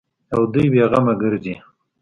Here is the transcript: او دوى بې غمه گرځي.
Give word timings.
او 0.33 0.41
دوى 0.53 0.67
بې 0.73 0.83
غمه 0.91 1.13
گرځي. 1.21 1.55